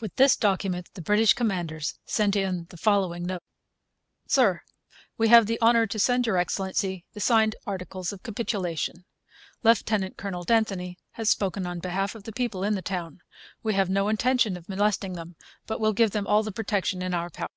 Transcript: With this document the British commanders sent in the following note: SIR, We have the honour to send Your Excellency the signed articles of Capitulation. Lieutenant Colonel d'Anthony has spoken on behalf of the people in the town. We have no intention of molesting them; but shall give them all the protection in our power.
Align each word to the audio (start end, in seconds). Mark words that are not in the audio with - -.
With 0.00 0.14
this 0.14 0.36
document 0.36 0.88
the 0.94 1.02
British 1.02 1.34
commanders 1.34 1.98
sent 2.04 2.36
in 2.36 2.66
the 2.70 2.76
following 2.76 3.24
note: 3.24 3.42
SIR, 4.28 4.62
We 5.16 5.26
have 5.30 5.46
the 5.46 5.60
honour 5.60 5.84
to 5.88 5.98
send 5.98 6.26
Your 6.28 6.36
Excellency 6.36 7.04
the 7.12 7.18
signed 7.18 7.56
articles 7.66 8.12
of 8.12 8.22
Capitulation. 8.22 9.04
Lieutenant 9.64 10.16
Colonel 10.16 10.44
d'Anthony 10.44 10.96
has 11.14 11.30
spoken 11.30 11.66
on 11.66 11.80
behalf 11.80 12.14
of 12.14 12.22
the 12.22 12.30
people 12.32 12.62
in 12.62 12.76
the 12.76 12.82
town. 12.82 13.18
We 13.64 13.74
have 13.74 13.90
no 13.90 14.06
intention 14.08 14.56
of 14.56 14.68
molesting 14.68 15.14
them; 15.14 15.34
but 15.66 15.80
shall 15.80 15.92
give 15.92 16.12
them 16.12 16.28
all 16.28 16.44
the 16.44 16.52
protection 16.52 17.02
in 17.02 17.12
our 17.12 17.28
power. 17.28 17.48